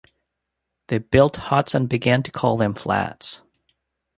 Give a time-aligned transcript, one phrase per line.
[0.87, 3.43] They built huts and began to call them flats.